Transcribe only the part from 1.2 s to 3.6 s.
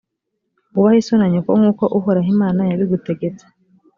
nyoko nk’uko uhoraho imana yabigutegetse,